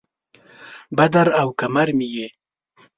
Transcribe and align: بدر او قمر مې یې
بدر 0.97 1.27
او 1.41 1.47
قمر 1.59 1.87
مې 1.97 2.07
یې 2.15 2.27